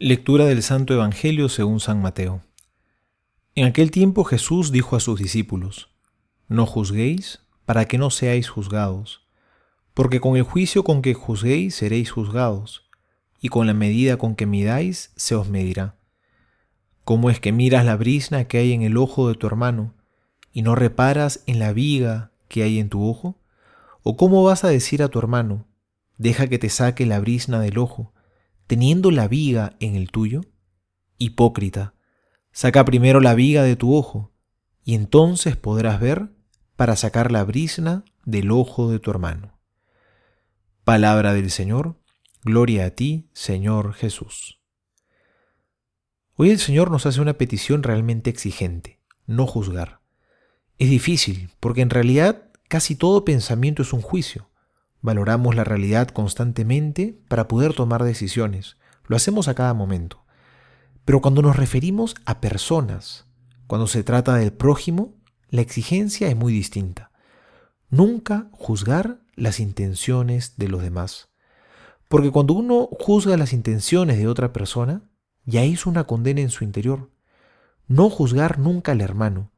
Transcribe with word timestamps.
Lectura 0.00 0.44
del 0.44 0.62
Santo 0.62 0.94
Evangelio 0.94 1.48
según 1.48 1.80
San 1.80 2.00
Mateo. 2.00 2.40
En 3.56 3.64
aquel 3.66 3.90
tiempo 3.90 4.22
Jesús 4.22 4.70
dijo 4.70 4.94
a 4.94 5.00
sus 5.00 5.18
discípulos, 5.18 5.88
No 6.46 6.66
juzguéis 6.66 7.40
para 7.64 7.86
que 7.86 7.98
no 7.98 8.10
seáis 8.10 8.48
juzgados, 8.48 9.26
porque 9.94 10.20
con 10.20 10.36
el 10.36 10.44
juicio 10.44 10.84
con 10.84 11.02
que 11.02 11.14
juzguéis 11.14 11.74
seréis 11.74 12.12
juzgados, 12.12 12.88
y 13.40 13.48
con 13.48 13.66
la 13.66 13.74
medida 13.74 14.18
con 14.18 14.36
que 14.36 14.46
midáis 14.46 15.10
se 15.16 15.34
os 15.34 15.48
medirá. 15.48 15.96
¿Cómo 17.02 17.28
es 17.28 17.40
que 17.40 17.50
miras 17.50 17.84
la 17.84 17.96
brisna 17.96 18.44
que 18.44 18.58
hay 18.58 18.74
en 18.74 18.82
el 18.82 18.96
ojo 18.98 19.28
de 19.28 19.34
tu 19.34 19.48
hermano, 19.48 19.94
y 20.52 20.62
no 20.62 20.76
reparas 20.76 21.42
en 21.46 21.58
la 21.58 21.72
viga 21.72 22.30
que 22.46 22.62
hay 22.62 22.78
en 22.78 22.88
tu 22.88 23.04
ojo? 23.04 23.34
¿O 24.04 24.16
cómo 24.16 24.44
vas 24.44 24.62
a 24.62 24.68
decir 24.68 25.02
a 25.02 25.08
tu 25.08 25.18
hermano, 25.18 25.66
deja 26.18 26.46
que 26.46 26.60
te 26.60 26.68
saque 26.68 27.04
la 27.04 27.18
brisna 27.18 27.58
del 27.58 27.78
ojo, 27.78 28.12
teniendo 28.68 29.10
la 29.10 29.26
viga 29.26 29.76
en 29.80 29.96
el 29.96 30.10
tuyo? 30.12 30.42
Hipócrita, 31.16 31.94
saca 32.52 32.84
primero 32.84 33.18
la 33.18 33.34
viga 33.34 33.64
de 33.64 33.74
tu 33.74 33.96
ojo, 33.96 34.32
y 34.84 34.94
entonces 34.94 35.56
podrás 35.56 36.00
ver 36.00 36.30
para 36.76 36.94
sacar 36.94 37.32
la 37.32 37.42
brisna 37.42 38.04
del 38.24 38.52
ojo 38.52 38.90
de 38.90 39.00
tu 39.00 39.10
hermano. 39.10 39.58
Palabra 40.84 41.32
del 41.32 41.50
Señor, 41.50 41.96
gloria 42.44 42.86
a 42.86 42.90
ti, 42.90 43.30
Señor 43.32 43.94
Jesús. 43.94 44.60
Hoy 46.34 46.50
el 46.50 46.58
Señor 46.58 46.90
nos 46.90 47.06
hace 47.06 47.20
una 47.20 47.34
petición 47.34 47.82
realmente 47.82 48.30
exigente, 48.30 49.00
no 49.26 49.46
juzgar. 49.46 50.02
Es 50.78 50.90
difícil, 50.90 51.50
porque 51.58 51.80
en 51.80 51.90
realidad 51.90 52.50
casi 52.68 52.94
todo 52.94 53.24
pensamiento 53.24 53.82
es 53.82 53.92
un 53.92 54.02
juicio. 54.02 54.50
Valoramos 55.00 55.54
la 55.54 55.64
realidad 55.64 56.08
constantemente 56.08 57.18
para 57.28 57.48
poder 57.48 57.74
tomar 57.74 58.04
decisiones. 58.04 58.76
Lo 59.06 59.16
hacemos 59.16 59.48
a 59.48 59.54
cada 59.54 59.74
momento. 59.74 60.24
Pero 61.04 61.20
cuando 61.20 61.40
nos 61.40 61.56
referimos 61.56 62.14
a 62.26 62.40
personas, 62.40 63.26
cuando 63.66 63.86
se 63.86 64.02
trata 64.02 64.34
del 64.34 64.52
prójimo, 64.52 65.14
la 65.48 65.62
exigencia 65.62 66.28
es 66.28 66.36
muy 66.36 66.52
distinta. 66.52 67.10
Nunca 67.90 68.48
juzgar 68.52 69.20
las 69.34 69.60
intenciones 69.60 70.56
de 70.56 70.68
los 70.68 70.82
demás. 70.82 71.28
Porque 72.08 72.30
cuando 72.30 72.54
uno 72.54 72.88
juzga 72.98 73.36
las 73.36 73.52
intenciones 73.52 74.18
de 74.18 74.26
otra 74.26 74.52
persona, 74.52 75.08
ya 75.44 75.64
hizo 75.64 75.88
una 75.88 76.04
condena 76.04 76.40
en 76.40 76.50
su 76.50 76.64
interior. 76.64 77.10
No 77.86 78.10
juzgar 78.10 78.58
nunca 78.58 78.92
al 78.92 79.00
hermano, 79.00 79.52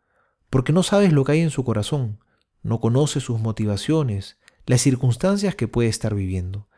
porque 0.51 0.73
no 0.73 0.83
sabes 0.83 1.13
lo 1.13 1.25
que 1.25 1.33
hay 1.33 1.41
en 1.41 1.51
su 1.51 1.65
corazón, 1.65 2.21
no 2.63 2.81
conoces 2.81 3.25
sus 3.25 3.41
motivaciones, 3.41 4.39
las 4.71 4.83
circunstancias 4.83 5.57
que 5.57 5.67
puede 5.67 5.89
estar 5.89 6.15
viviendo. 6.15 6.69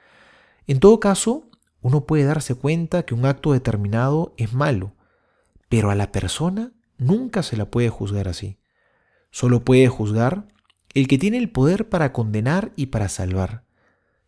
En 0.67 0.81
todo 0.81 0.99
caso, 0.99 1.51
uno 1.83 2.07
puede 2.07 2.25
darse 2.25 2.55
cuenta 2.55 3.05
que 3.05 3.13
un 3.13 3.27
acto 3.27 3.53
determinado 3.53 4.33
es 4.39 4.55
malo, 4.55 4.95
pero 5.69 5.91
a 5.91 5.95
la 5.95 6.11
persona 6.11 6.73
nunca 6.97 7.43
se 7.43 7.55
la 7.55 7.71
puede 7.71 7.91
juzgar 7.91 8.29
así. 8.29 8.59
Solo 9.31 9.63
puede 9.63 9.89
juzgar 9.89 10.49
el 10.95 11.07
que 11.07 11.19
tiene 11.19 11.37
el 11.37 11.51
poder 11.51 11.91
para 11.91 12.15
condenar 12.15 12.73
y 12.77 12.87
para 12.87 13.11
salvar. 13.11 13.67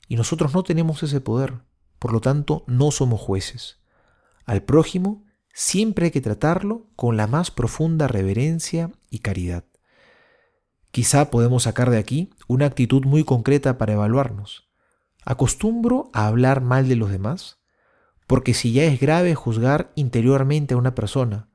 Y 0.08 0.16
nosotros 0.16 0.52
no 0.52 0.62
tenemos 0.62 1.02
ese 1.02 1.22
poder, 1.22 1.62
por 1.98 2.12
lo 2.12 2.20
tanto 2.20 2.64
no 2.66 2.90
somos 2.90 3.18
jueces. 3.18 3.78
Al 4.44 4.62
prójimo 4.62 5.24
siempre 5.54 6.06
hay 6.06 6.10
que 6.10 6.20
tratarlo 6.20 6.90
con 6.96 7.16
la 7.16 7.26
más 7.26 7.50
profunda 7.50 8.08
reverencia 8.08 8.90
y 9.08 9.20
caridad. 9.20 9.64
Quizá 10.94 11.32
podemos 11.32 11.64
sacar 11.64 11.90
de 11.90 11.98
aquí 11.98 12.30
una 12.46 12.66
actitud 12.66 13.04
muy 13.04 13.24
concreta 13.24 13.78
para 13.78 13.94
evaluarnos. 13.94 14.68
¿Acostumbro 15.24 16.08
a 16.12 16.28
hablar 16.28 16.60
mal 16.60 16.86
de 16.86 16.94
los 16.94 17.10
demás? 17.10 17.58
Porque 18.28 18.54
si 18.54 18.72
ya 18.72 18.84
es 18.84 19.00
grave 19.00 19.34
juzgar 19.34 19.90
interiormente 19.96 20.74
a 20.74 20.76
una 20.76 20.94
persona, 20.94 21.48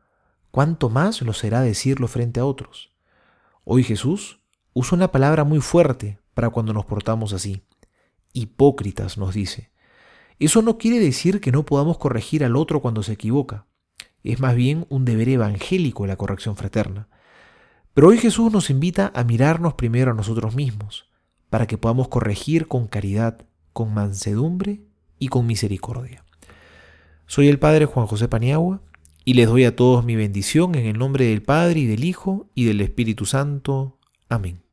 ¿cuánto 0.52 0.90
más 0.90 1.22
lo 1.22 1.32
será 1.32 1.62
decirlo 1.62 2.10
frente 2.10 2.42
a 2.42 2.46
otros? 2.46 2.92
Hoy 3.64 3.86
Jesús 3.86 4.42
usa 4.74 4.98
una 4.98 5.14
palabra 5.14 5.46
muy 5.46 5.62
fuerte 5.62 6.20
para 6.34 6.50
cuando 6.50 6.74
nos 6.74 6.84
portamos 6.84 7.32
así. 7.32 7.64
Hipócritas 8.34 9.18
nos 9.18 9.34
dice. 9.34 9.72
Eso 10.38 10.62
no 10.62 10.78
quiere 10.78 11.00
decir 11.00 11.40
que 11.40 11.54
no 11.54 11.66
podamos 11.66 11.98
corregir 11.98 12.44
al 12.44 12.58
otro 12.58 12.82
cuando 12.82 13.04
se 13.04 13.14
equivoca. 13.14 13.68
Es 14.22 14.42
más 14.42 14.54
bien 14.58 14.86
un 14.90 15.06
deber 15.06 15.30
evangélico 15.30 16.06
la 16.06 16.18
corrección 16.18 16.58
fraterna. 16.58 17.08
Pero 18.00 18.08
hoy 18.08 18.18
Jesús 18.18 18.50
nos 18.50 18.70
invita 18.70 19.12
a 19.14 19.26
mirarnos 19.26 19.74
primero 19.74 20.12
a 20.12 20.14
nosotros 20.14 20.56
mismos, 20.56 21.10
para 21.50 21.68
que 21.68 21.78
podamos 21.78 22.08
corregir 22.08 22.70
con 22.70 22.88
caridad, 22.88 23.46
con 23.74 23.94
mansedumbre 23.94 24.80
y 25.20 25.28
con 25.28 25.46
misericordia. 25.46 26.24
Soy 27.26 27.50
el 27.50 27.60
Padre 27.60 27.88
Juan 27.88 28.08
José 28.08 28.30
Paniagua 28.30 28.82
y 29.26 29.34
les 29.34 29.50
doy 29.50 29.66
a 29.66 29.76
todos 29.76 30.06
mi 30.06 30.16
bendición 30.16 30.76
en 30.76 30.86
el 30.86 30.98
nombre 30.98 31.26
del 31.26 31.42
Padre 31.42 31.82
y 31.82 31.88
del 31.88 32.06
Hijo 32.06 32.50
y 32.56 32.64
del 32.64 32.80
Espíritu 32.80 33.26
Santo. 33.26 33.98
Amén. 34.30 34.69